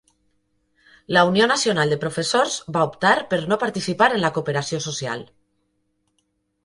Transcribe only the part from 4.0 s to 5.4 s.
en la cooperació social.